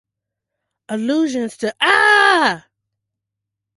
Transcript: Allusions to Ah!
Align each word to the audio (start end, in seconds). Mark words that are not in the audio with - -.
Allusions 0.89 1.57
to 1.57 1.75
Ah! 1.79 2.65